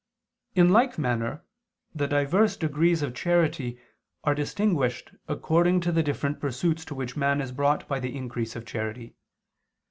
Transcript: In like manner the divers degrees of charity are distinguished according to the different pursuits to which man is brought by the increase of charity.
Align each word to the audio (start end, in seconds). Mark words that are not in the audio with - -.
In 0.55 0.69
like 0.71 0.97
manner 0.97 1.43
the 1.93 2.07
divers 2.07 2.57
degrees 2.57 3.03
of 3.03 3.13
charity 3.13 3.79
are 4.23 4.33
distinguished 4.33 5.13
according 5.27 5.79
to 5.81 5.91
the 5.91 6.01
different 6.01 6.39
pursuits 6.39 6.83
to 6.85 6.95
which 6.95 7.15
man 7.15 7.39
is 7.39 7.51
brought 7.51 7.87
by 7.87 7.99
the 7.99 8.17
increase 8.17 8.55
of 8.55 8.65
charity. 8.65 9.13